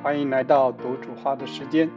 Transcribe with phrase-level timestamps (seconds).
[0.00, 1.90] 欢迎来到读主话的时间。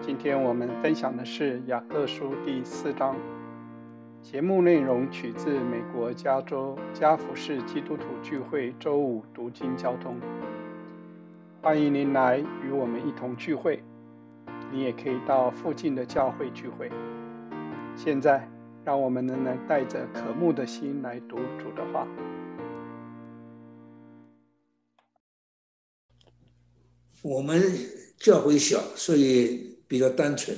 [0.00, 3.14] 今天我们分享的是雅各书第四章。
[4.22, 10.16] 节目内容取自美国加州加福市基督徒聚会周五读经交通。
[11.60, 13.82] 欢迎您来与我们一同聚会。
[14.72, 16.90] 你也可以到附近的教会聚会。
[17.94, 18.48] 现在，
[18.86, 22.08] 让我们能带着渴慕的心来读主的话。
[27.24, 27.88] 我们
[28.18, 30.54] 教会小，所以比较单纯。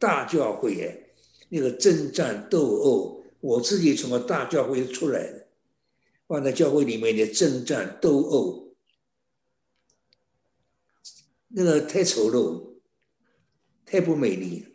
[0.00, 1.14] 大教会耶，
[1.48, 5.46] 那个征战斗殴，我自己从个大教会出来的，
[6.26, 8.74] 放在教会里面的征战斗殴，
[11.46, 12.80] 那个太丑陋，
[13.86, 14.66] 太不美丽。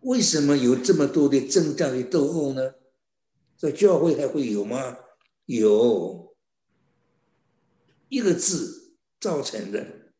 [0.00, 2.74] 为什么有这么多的征战与斗殴呢？
[3.56, 4.96] 这教会还会有吗？
[5.44, 6.34] 有，
[8.08, 8.81] 一个字。
[9.22, 10.10] 造成的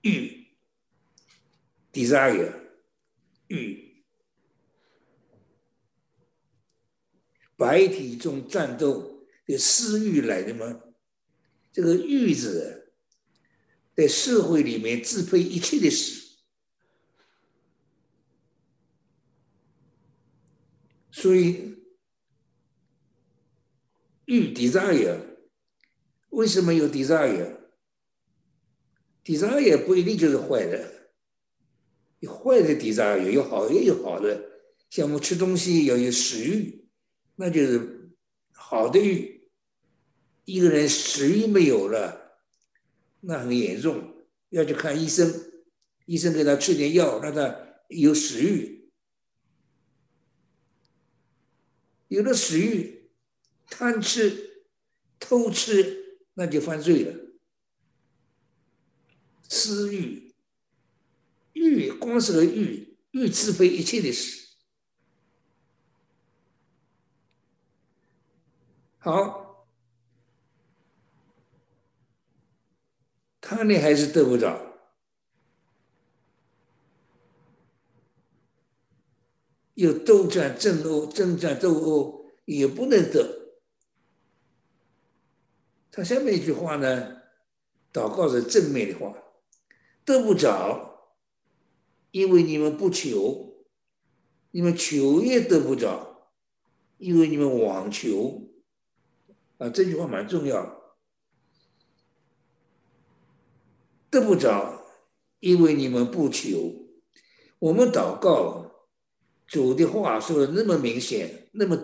[0.00, 0.48] 欲
[1.92, 2.52] ，desire，
[3.46, 4.04] 欲，
[7.56, 10.82] 白体中战斗的私欲来的吗？
[11.70, 12.92] 这个欲字
[13.94, 16.38] 在社会里面支配一切的事，
[21.12, 21.78] 所以
[24.24, 25.20] 欲 desire，
[26.30, 27.61] 为什么有 desire？
[29.24, 31.10] 底渣也不一定就是坏的，
[32.20, 34.50] 有坏的底渣也有好也有好的。
[34.90, 36.84] 像我们吃东西要有食欲，
[37.36, 38.10] 那就是
[38.52, 39.48] 好的欲。
[40.44, 42.40] 一个人食欲没有了，
[43.20, 45.32] 那很严重，要去看医生，
[46.06, 47.56] 医生给他吃点药，让他
[47.88, 48.90] 有食欲。
[52.08, 53.08] 有了食欲，
[53.70, 54.66] 贪吃、
[55.20, 57.21] 偷吃，那就犯罪了。
[59.54, 60.34] 私欲，
[61.52, 64.48] 欲光是个欲，欲支配一切的事。
[68.96, 69.68] 好，
[73.42, 74.58] 他呢还是得不着，
[79.74, 83.58] 有斗战争殴，争战斗殴也不能得。
[85.90, 87.20] 他下面一句话呢，
[87.92, 89.21] 祷告是正面的话。
[90.04, 91.14] 得不着，
[92.10, 93.64] 因为你们不求，
[94.50, 96.30] 你们求也得不着，
[96.98, 98.48] 因为你们妄求。
[99.58, 100.82] 啊，这句话蛮重要。
[104.10, 104.84] 得不着，
[105.40, 106.88] 因为你们不求。
[107.60, 108.72] 我们祷告，
[109.46, 111.76] 主的话说的那么明显，那么，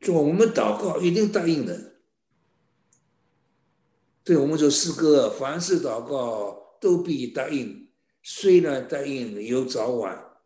[0.00, 1.93] 主我们祷告一定答应的。
[4.24, 7.90] 对我们说诗歌，凡事祷告都必答应，
[8.22, 10.40] 虽然答应有早晚，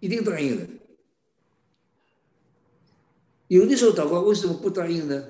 [0.00, 0.66] 一定答应的。
[3.48, 5.28] 有的时候祷告为什么不答应呢？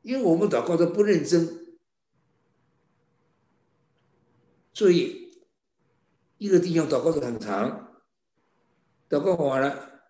[0.00, 1.76] 因为我们祷告的不认真，
[4.72, 5.38] 注意
[6.38, 8.00] 一个弟兄祷告的很长，
[9.10, 10.00] 祷告完了，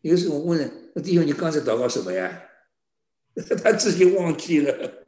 [0.00, 0.85] 有时候我问。
[1.02, 2.42] 弟兄，你刚才祷告什么呀？
[3.62, 5.04] 他自己忘记了，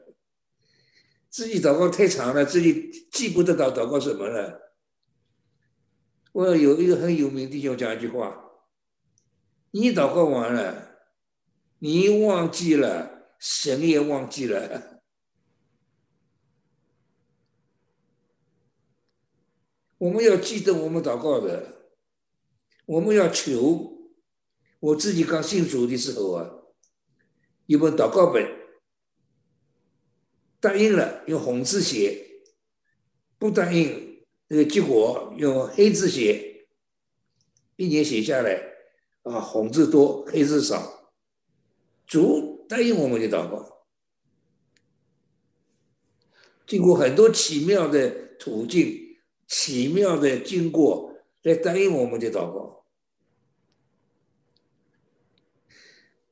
[1.31, 4.75] 自己祷告太长了，自己记不得祷祷告什么了。
[6.33, 8.39] 我有一个很有名弟兄讲一句话：
[9.71, 10.99] 你祷告完了，
[11.79, 15.01] 你忘记了，神也忘记了。
[19.97, 21.91] 我们要记得我们祷告的，
[22.85, 23.98] 我们要求。
[24.81, 26.51] 我自己刚信主的时候啊，
[27.67, 28.47] 有本祷告本，
[30.61, 32.43] 答应了用红字写，
[33.39, 36.69] 不答应那个结果用黑字写，
[37.77, 38.63] 一年写下来
[39.25, 41.13] 啊，红字多，黑字少，
[42.07, 43.87] 主答应我们的祷告，
[46.67, 52.78] 经过很多奇妙的途径、奇妙的经过来答应我们的祷告。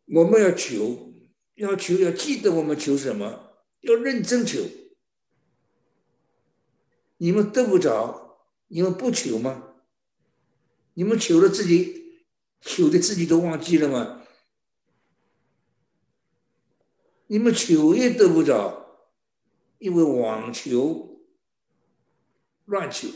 [0.06, 1.12] 我们要求，
[1.54, 4.60] 要求，要记得我们求什么，要认真求。
[7.18, 9.74] 你们得不着，你们不求吗？
[10.94, 12.24] 你们求了自己，
[12.60, 14.22] 求的自己都忘记了吗？
[17.26, 19.10] 你们求也得不着，
[19.78, 21.26] 因为妄求、
[22.66, 23.08] 乱求。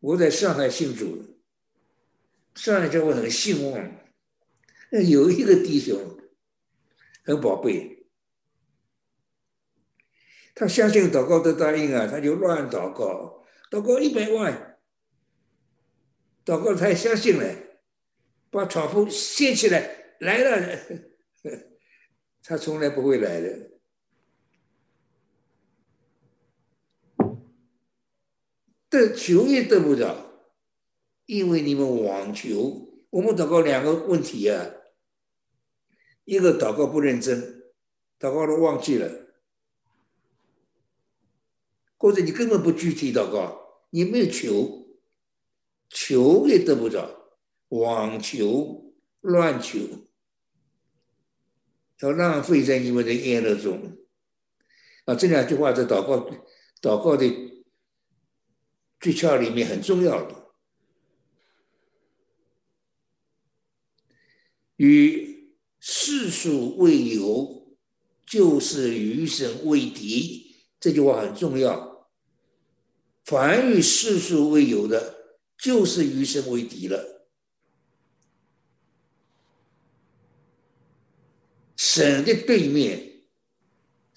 [0.00, 1.29] 我在上海信主，
[2.54, 3.96] 上来教会很兴旺，
[5.08, 6.18] 有一个弟兄
[7.24, 8.06] 很宝贝，
[10.54, 14.78] 他相信祷告的答应啊，他就乱祷告，祷告一百万，
[16.44, 17.56] 祷告他相信了，
[18.50, 20.78] 把床铺掀起来来了，
[22.42, 23.70] 他从来不会来的。
[28.90, 30.29] 得求也得不着，
[31.30, 32.88] 因为你们妄求。
[33.10, 34.66] 我们祷告两个问题啊，
[36.24, 37.62] 一个祷告不认真，
[38.18, 39.08] 祷告都忘记了；
[41.96, 44.88] 或者你根本不具体祷告，你没有求，
[45.88, 47.30] 求也得不着，
[47.68, 49.78] 妄求乱求，
[52.00, 53.98] 要浪费在你们的宴乐中。
[55.04, 56.28] 啊，这两句话在祷告
[56.82, 57.48] 祷告的。
[59.00, 60.49] 诀窍里面很重要的，
[64.80, 67.76] 与世俗为友，
[68.24, 70.56] 就是与神为敌。
[70.80, 72.08] 这句话很重要。
[73.26, 77.28] 凡与世俗为友的，就是与神为敌了。
[81.76, 83.24] 神的对面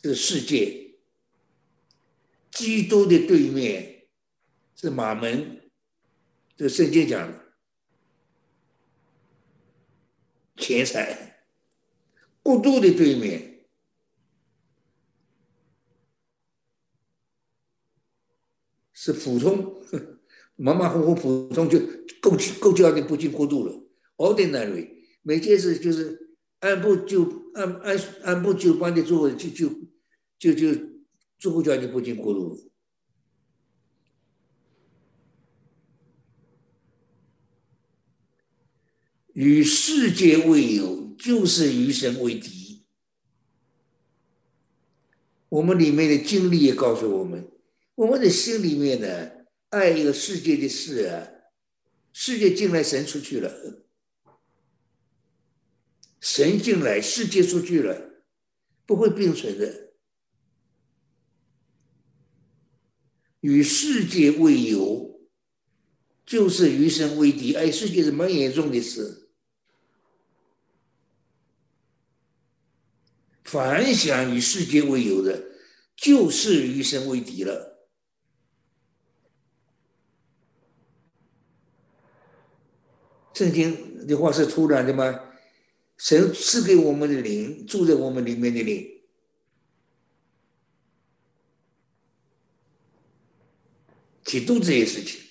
[0.02, 0.96] 是世界，
[2.52, 4.08] 基督的对面。
[4.78, 5.70] 是马门，
[6.56, 7.43] 这圣经讲的
[10.64, 11.44] 钱财，
[12.42, 13.66] 过度的对面
[18.94, 19.84] 是普通，
[20.56, 21.78] 马马虎虎普通就
[22.22, 22.32] 够
[22.62, 23.84] 够叫你不进过度了。
[24.16, 29.68] Ordinary，每件事就是按部就按按按部就班的做，就就
[30.40, 30.80] 就就
[31.38, 32.73] 做不叫你不进过度。
[39.34, 42.86] 与世界为友，就是与神为敌。
[45.50, 47.52] 我们里面的经历也告诉我们，
[47.96, 49.32] 我们的心里面呢，
[49.70, 51.28] 爱一个世界的事啊，
[52.12, 53.50] 世界进来，神出去了；
[56.20, 58.24] 神进来，世界出去了，
[58.86, 59.94] 不会并存的。
[63.42, 65.20] 与世界为友，
[66.26, 67.54] 就是与神为敌。
[67.56, 69.23] 爱世界是蛮严重的事。
[73.54, 75.40] 凡想与世界为友的，
[75.96, 77.88] 就是与神为敌了。
[83.36, 85.20] 圣经的话是突然的吗？
[85.98, 89.04] 神赐给我们的灵，住在我们里面的灵，
[94.26, 95.22] 去做这些事情。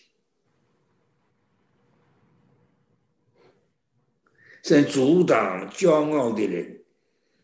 [4.63, 6.82] 神阻挡骄傲的人。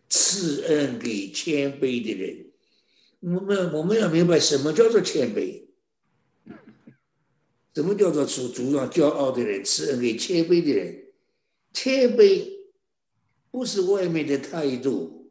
[0.09, 2.47] 赐恩给谦卑的人，
[3.21, 5.67] 我们我们要明白什么叫做谦卑，
[7.75, 11.05] 什么叫做主主张骄傲的人，赐恩给谦卑的人。
[11.75, 12.49] 谦卑
[13.51, 15.31] 不是外面的态度，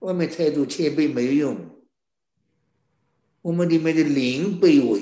[0.00, 1.82] 外面态度谦卑没用。
[3.40, 5.00] 我们里面的灵卑微，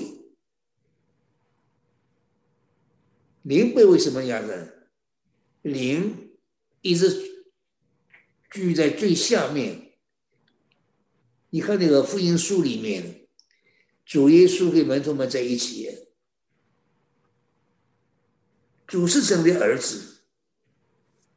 [3.42, 4.88] 灵卑微什么样子？
[5.62, 6.30] 灵
[6.80, 7.31] 一直。
[8.52, 9.94] 居在最下面。
[11.50, 13.26] 你看那个福音书里面，
[14.06, 15.88] 主耶稣跟门徒们在一起，
[18.86, 20.22] 主是神的儿子，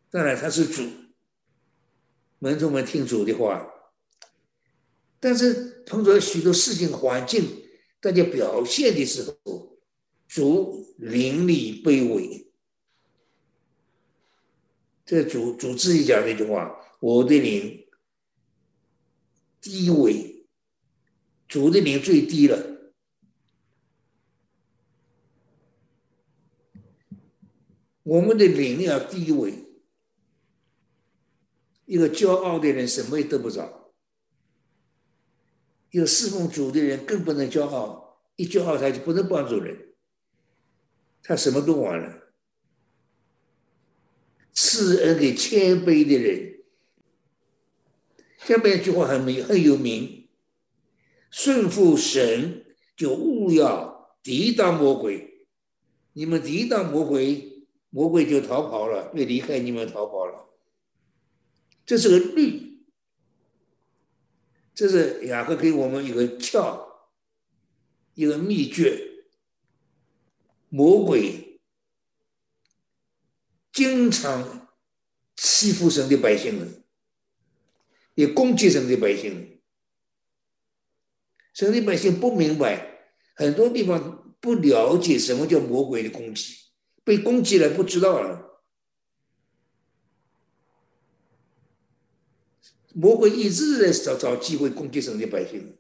[0.10, 0.84] 当然他是主，
[2.40, 3.66] 门徒们听主的话，
[5.20, 7.44] 但是碰到许多事情环境，
[8.00, 9.78] 大家表现的时候，
[10.28, 12.54] 主灵里卑微。
[15.06, 16.82] 这主主自己讲那句话。
[17.06, 17.86] 我的灵
[19.62, 20.48] 低微，
[21.48, 22.92] 主的灵最低了。
[28.02, 29.54] 我们的灵要低微，
[31.86, 33.94] 一个骄傲的人什么也得不着；
[35.92, 39.94] 一个侍奉主的人更不能骄傲，一骄傲他就不能帮助人，
[41.22, 42.34] 他什么都完了。
[44.54, 46.55] 赐恩给谦卑的人。
[48.46, 50.30] 下面一句话很名很有名：
[51.32, 52.64] 顺服神
[52.96, 55.48] 就勿要抵挡魔鬼。
[56.14, 60.48] 你们抵挡魔鬼，魔鬼就逃跑了，会离开你们逃跑了。
[61.88, 62.86] 这是个律，
[64.76, 66.88] 这是雅各给我们一个窍，
[68.14, 69.26] 一个秘诀。
[70.70, 71.60] 魔鬼
[73.74, 74.70] 经常
[75.36, 76.85] 欺负神的百姓们，
[78.16, 79.62] 也攻击神的百姓。
[81.54, 86.56] 神的百姓不明白，很多地方不了解什么叫魔鬼的攻击，
[87.04, 88.64] 被攻击了不知道了。
[92.94, 95.78] 魔鬼一直在找找机会攻击神的百姓。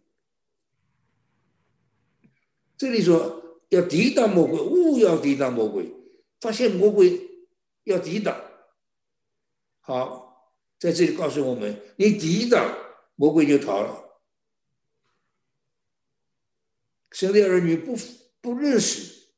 [2.78, 5.94] 这里说要抵挡魔鬼，勿要抵挡魔鬼。
[6.42, 7.20] 发现魔鬼
[7.86, 8.40] 要抵挡，
[9.80, 10.25] 好，
[10.86, 12.78] 在这里告诉我们：你抵挡
[13.16, 14.22] 魔鬼就逃了。
[17.10, 17.98] 神的儿女不
[18.40, 19.30] 不认识，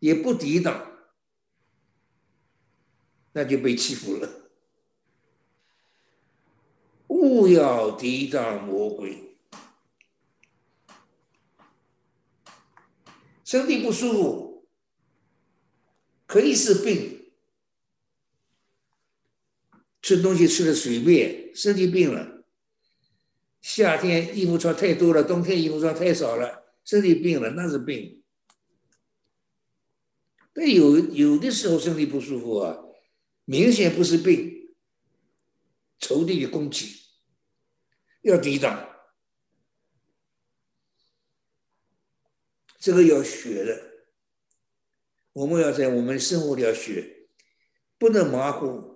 [0.00, 0.92] 也不抵挡，
[3.32, 4.50] 那就被欺负了。
[7.06, 9.38] 勿要抵挡魔鬼。
[13.42, 14.68] 身体不舒服，
[16.26, 17.11] 可以是病，
[20.02, 22.44] 吃东西吃的随便，身体病了。
[23.60, 28.24] 夏天衣服穿太多了，冬天衣服穿太少了，身体病了，那是病。
[30.52, 32.76] 但有有的时候身体不舒服啊，
[33.44, 34.74] 明显不是病，
[36.00, 37.00] 仇敌的攻击，
[38.22, 38.90] 要抵挡。
[42.80, 43.80] 这个要学的，
[45.32, 47.28] 我们要在我们生活里要学，
[47.96, 48.91] 不能马虎。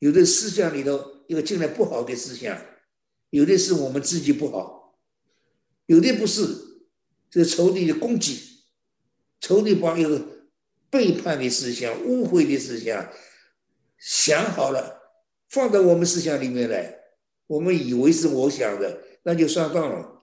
[0.00, 2.60] 有的思想里头，一个进来不好的思想，
[3.30, 4.98] 有的是我们自己不好，
[5.86, 6.42] 有的不是，
[7.30, 8.64] 这个仇敌的攻击，
[9.40, 10.20] 仇敌把一个
[10.90, 13.12] 背叛的思想、误会的思想
[13.96, 15.00] 想好了，
[15.48, 16.98] 放到我们思想里面来，
[17.46, 20.22] 我们以为是我想的，那就上当了。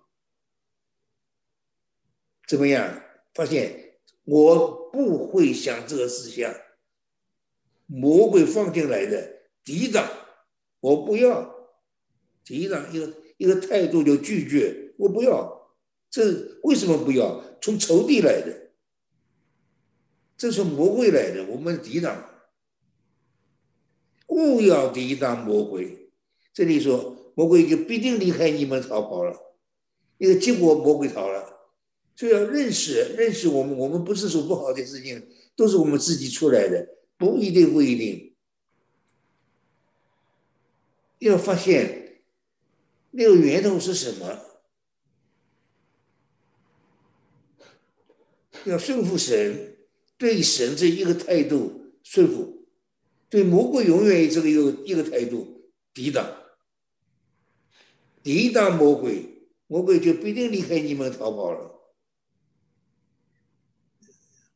[2.47, 3.03] 怎么样？
[3.33, 6.51] 发现我不会想这个思想，
[7.85, 9.36] 魔鬼放进来的
[9.67, 10.09] 抵挡，
[10.79, 11.53] 我不要
[12.45, 15.75] 抵挡一个一个态度就拒绝，我不要。
[16.09, 17.43] 这为什么不要？
[17.59, 18.69] 从仇敌来的，
[20.37, 22.29] 这是魔鬼来的，我们抵挡，
[24.27, 26.13] 勿要抵挡魔鬼。
[26.53, 29.37] 这里说魔鬼就必定离开你们逃跑了，
[30.17, 31.73] 一个结果魔鬼逃了。
[32.15, 38.26] 就要认识认识我们，我们不是说不好的事情，都是我们自己出来的，不一定不一定。
[41.19, 42.21] 要发现
[43.11, 44.39] 那个源头是什么，
[48.65, 49.77] 要顺服神，
[50.17, 52.67] 对神这一个态度顺服，
[53.29, 56.31] 对魔鬼永远这个有一个态度抵挡，
[58.21, 61.73] 抵挡魔鬼，魔鬼就不一定离开你们逃跑了。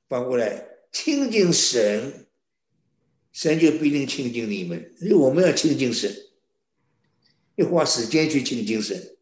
[0.08, 2.28] 反过来亲近神，
[3.32, 4.94] 神就不一定亲近你们。
[5.00, 6.14] 因为我们要亲近神，
[7.56, 9.18] 要花时间去亲近神。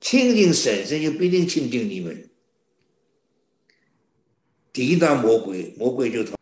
[0.00, 2.30] 亲近神，神就不一定亲近你们。
[4.72, 6.36] 抵挡魔鬼，魔鬼就逃。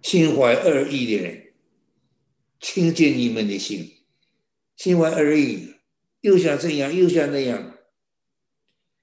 [0.00, 1.52] 心怀恶意的人。
[2.60, 4.04] 亲近你们的心，
[4.74, 5.74] 心怀二意，
[6.22, 7.78] 又想这样，又想那样，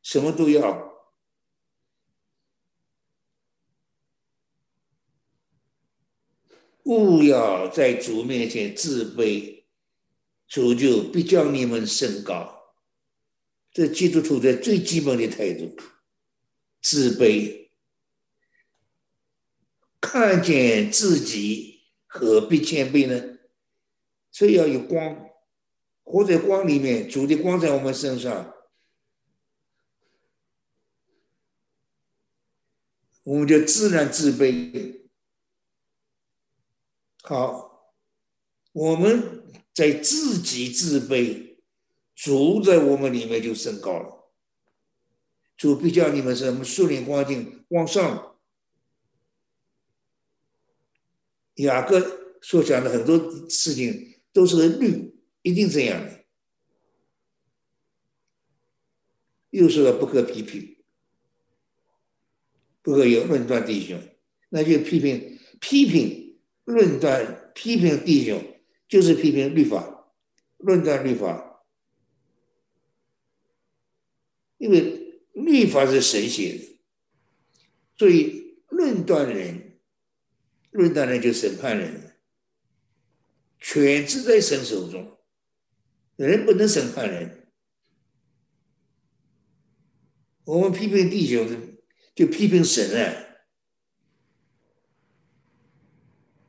[0.01, 0.94] 什么都要。
[6.85, 9.63] 勿要在主面前自卑，
[10.47, 12.73] 主就必叫你们升高。
[13.71, 15.75] 这基督徒的最基本的态度，
[16.81, 17.69] 自卑，
[19.99, 23.39] 看见自己何必谦卑呢？
[24.31, 25.29] 所以要有光，
[26.03, 28.53] 活在光里面，主的光在我们身上，
[33.23, 35.04] 我们就自然自卑。
[37.27, 37.93] 好，
[38.71, 41.57] 我们在自己自卑，
[42.15, 44.31] 主在我们里面就升高了。
[45.57, 48.37] 主必叫你们什么树林光景往上。
[51.55, 53.17] 雅各所讲的很多
[53.49, 54.13] 事情。
[54.35, 56.25] 都是律，一定这样的。
[59.51, 60.83] 又说了不可批评，
[62.81, 63.97] 不可有论断弟兄，
[64.49, 66.24] 那就批评、批评、
[66.65, 68.43] 论断、批评弟兄，
[68.87, 70.11] 就是批评律法、
[70.57, 71.63] 论断律法，
[74.57, 76.81] 因为律法是神写的，
[77.97, 79.79] 所以论断人、
[80.71, 82.17] 论断人就审判人。
[83.59, 85.17] 权制在神手中，
[86.17, 87.51] 人不能审判人。
[90.43, 91.77] 我们批评弟兄，
[92.13, 93.24] 就批评神啊。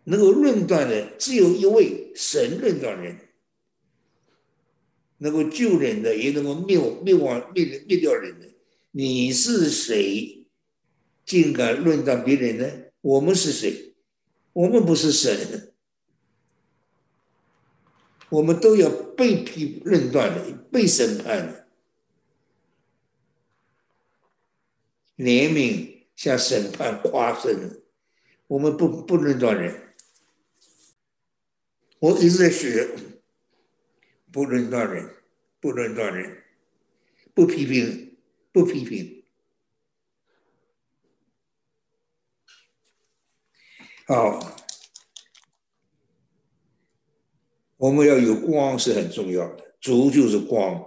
[0.09, 3.19] 能够论断的只有一位神论断人，
[5.19, 8.47] 能够救人的，也能够灭灭亡灭灭掉人的。
[8.93, 10.47] 你是谁，
[11.25, 12.71] 竟敢论断别人呢？
[13.01, 13.95] 我们是谁？
[14.53, 15.75] 我们不是神，
[18.29, 21.67] 我们都要被批论断的，被审判的。
[25.17, 27.83] 怜悯向审判夸胜，
[28.47, 29.86] 我们不不论断人。
[31.99, 32.89] 我一直在学，
[34.31, 35.15] 不论断人，
[35.61, 36.45] 不论断人，
[37.33, 38.19] 不批评，
[38.53, 39.25] 不批评。
[44.07, 44.39] 好，
[47.79, 50.87] 我们要有光是很重要的，主就是光。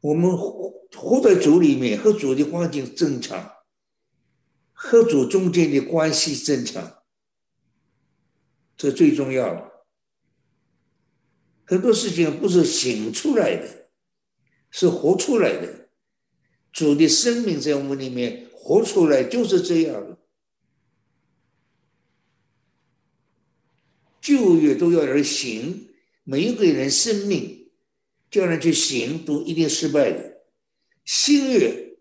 [0.00, 3.52] 我们活活在主里面，和主的关系正常，
[4.72, 7.02] 和主中间的关系正常，
[8.76, 9.75] 这最重要的。
[11.66, 13.90] 很多事情不是醒出来的，
[14.70, 15.88] 是活出来的。
[16.72, 20.18] 主的生命在我们里面活出来，就是这样。
[24.20, 25.88] 旧约都要人行，
[26.24, 27.70] 每一个人生命
[28.30, 30.42] 叫人去行，都一定失败的。
[31.04, 31.96] 新月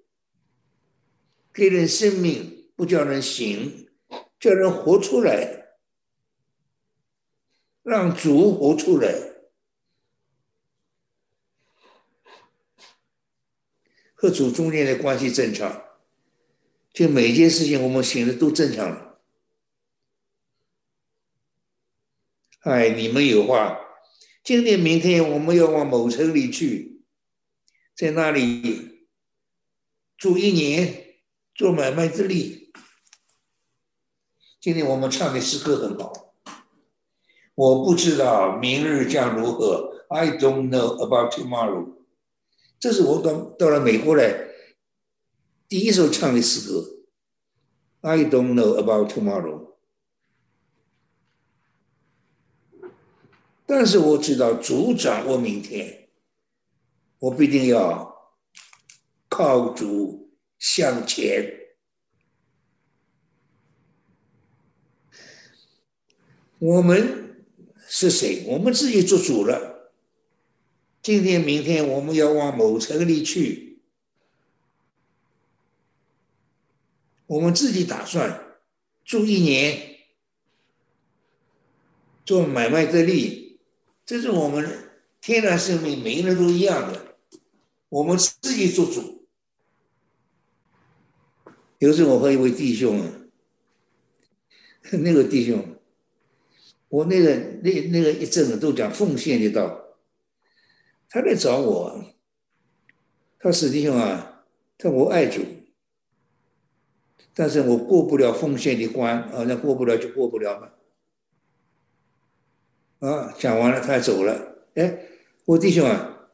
[1.53, 3.87] 给人生命，不叫人行，
[4.39, 5.77] 叫人活出来，
[7.83, 9.34] 让主活出来。
[14.25, 15.83] 各组中间的关系正常，
[16.91, 19.19] 就每件事情我们行的都正常了。
[22.61, 23.79] 哎，你们有话，
[24.43, 27.03] 今天明天我们要往某城里去，
[27.95, 29.05] 在那里
[30.17, 31.19] 住一年，
[31.53, 32.73] 做买卖之利。
[34.59, 36.33] 今天我们唱的诗歌很好，
[37.53, 41.94] 我不知道明日将如何，I don't know about tomorrow。
[42.79, 44.47] 这是我刚到了美国来
[45.67, 46.91] 第一首唱的诗歌。
[48.01, 49.73] I don't know about tomorrow，
[53.65, 56.09] 但是我知道主掌握明天，
[57.17, 58.35] 我必定要
[59.27, 61.51] 靠主向前。
[66.59, 67.43] 我们
[67.87, 68.45] 是谁？
[68.47, 69.74] 我们自己做主了。
[71.05, 73.77] 今天、明天我们要往某城里去，
[77.27, 78.57] 我们自己打算
[79.03, 79.99] 住一年，
[82.25, 83.59] 做买卖得利，
[84.03, 84.89] 这是我们
[85.21, 87.17] 天然生命，每个人都一样的，
[87.89, 89.27] 我们自己做主。
[91.77, 93.29] 有时我和一位弟兄，
[94.89, 95.77] 那个弟兄，
[96.87, 99.84] 我那个那那个一阵子都讲奉献的道。
[101.09, 102.03] 他来找我，
[103.39, 104.45] 他实际上啊，
[104.77, 105.41] 他我爱主，
[107.33, 110.71] 但是我过不了奉献的关啊，那过不了就过不了嘛。
[112.99, 114.99] 啊，讲完了他走了，哎，
[115.45, 116.29] 我弟兄啊，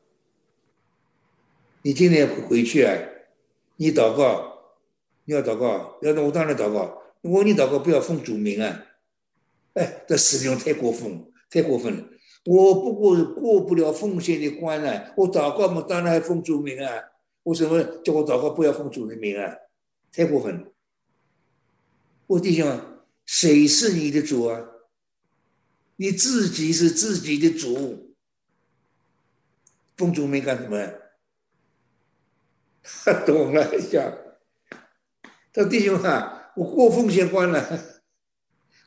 [1.81, 2.97] 你今天回去啊，
[3.75, 4.77] 你祷告，
[5.25, 8.85] 你要祷告，要那我当然祷告，我你祷告不要奉主名啊，
[9.73, 12.03] 哎，这实际上太过分，太过分了。
[12.45, 15.13] 我不过过不了奉献的关啊！
[15.15, 16.91] 我祷告嘛，当然还奉主名啊！
[17.43, 19.55] 为什么叫我祷告不要奉主的名啊？
[20.11, 20.67] 太过分了！
[22.25, 22.79] 我弟兄，
[23.25, 24.59] 谁是你的主啊？
[25.97, 28.15] 你自己是自己的主，
[29.95, 30.93] 奉主名干什么？
[32.81, 34.17] 他 懂了一下，
[35.53, 38.00] 他弟兄啊，我过奉献关了。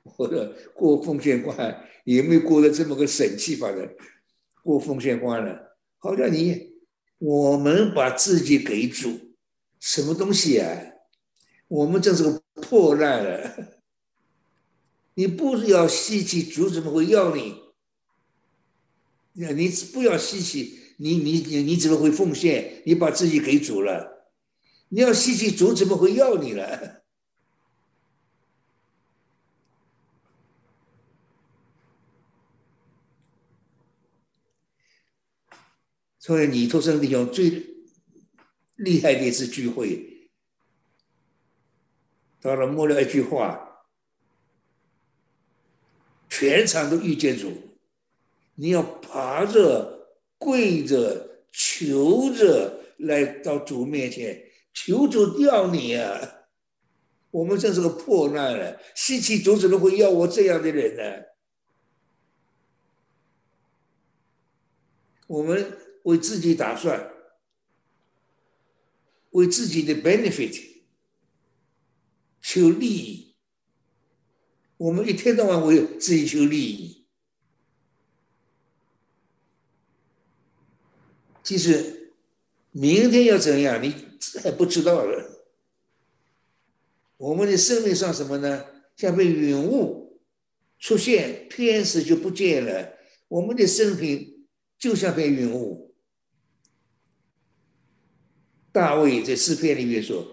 [0.05, 3.91] 或者过奉献关，也没过得这么个神气法的
[4.63, 5.77] 过奉献关了。
[5.99, 6.75] 好像你，
[7.19, 9.35] 我们把自己给主，
[9.81, 10.69] 什么东西啊？
[11.69, 13.81] 我们这是个破烂了。
[15.15, 17.55] 你不要稀奇，主怎么会要你？
[19.33, 22.83] 你你不要稀奇，你你你你怎么会奉献？
[22.85, 24.29] 你把自己给主了，
[24.91, 27.04] 你要稀奇，主怎么会要你了？
[36.25, 37.51] 所以，你托生弟兄最
[38.77, 40.31] 厉害的一次聚会，
[42.41, 43.85] 到了末了一句话，
[46.31, 47.53] 全场都遇见主，
[48.55, 56.47] 你要爬着、跪着、求着来到主面前，求主要你啊！
[57.33, 61.27] 我们真是个破烂了，稀奇主怎么会要我这样的人呢？
[65.27, 67.13] 我们为自己打算，
[69.33, 70.83] 为自己的 benefit
[72.41, 73.35] 求利益，
[74.79, 77.05] 我们一天到晚为自己求利益。
[81.43, 82.15] 其实
[82.71, 83.95] 明天要怎样，你
[84.43, 85.31] 还不知道了。
[87.19, 88.65] 我们的生命像什么呢？
[88.97, 90.21] 像被云雾
[90.79, 92.95] 出现，天时就不见了。
[93.29, 94.47] 我们的生命
[94.79, 95.84] 就像被云雾。
[98.75, 100.27] 大卫在诗篇里面说：“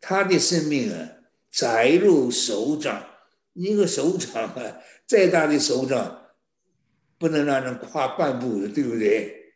[0.00, 1.10] 他的生命啊，
[1.50, 3.04] 窄如手掌。
[3.52, 6.30] 一个手掌啊，再大的手掌，
[7.18, 9.52] 不能让人跨半步的，对不对？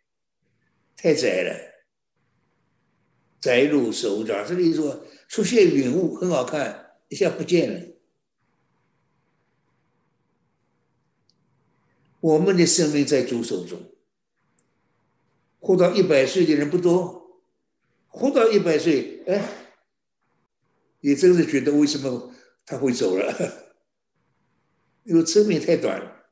[0.95, 1.57] 太窄了，
[3.41, 4.47] 窄如手掌。
[4.47, 7.87] 这里说。”出现云雾很好看，一下不见了。
[12.21, 13.79] 我们的生命在主手中，
[15.61, 17.18] 活到一百岁的人不多，
[18.19, 19.49] 活到一百岁，哎，
[21.01, 22.35] 也真是觉得为什么
[22.67, 23.33] 他会走了？
[25.07, 26.27] 因为生命太短了，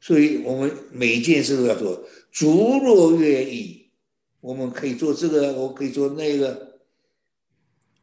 [0.00, 3.90] 所以我们每一件事都要做，主若愿意。
[4.40, 6.80] 我们可以做这个，我可以做那个，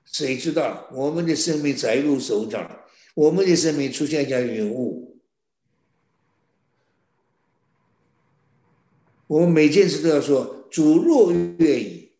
[0.06, 5.07] 谁知道我们的生命载入手掌，我们的生命出现一下云雾，
[9.28, 12.12] 我们每件事都要说主若愿意，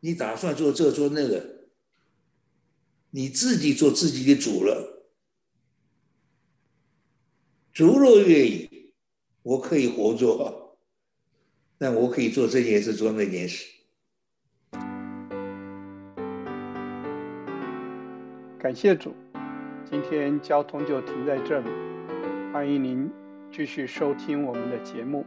[0.00, 1.68] 你打算做这做那个，
[3.10, 5.06] 你自己做自己的主了，
[7.72, 8.92] 主若愿意，
[9.42, 10.66] 我可以活做。
[11.80, 13.64] 但我可以做这件事，做那件事。
[18.58, 19.14] 感谢主，
[19.88, 21.68] 今天交通就停在这里。
[22.52, 23.08] 欢迎您
[23.50, 25.24] 继续收听我们的节目，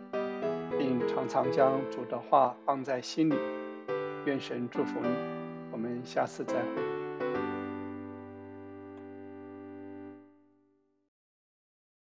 [0.78, 3.36] 并常常将主的话放在心里。
[4.26, 5.10] 愿神祝福你，
[5.72, 6.91] 我们下次再会。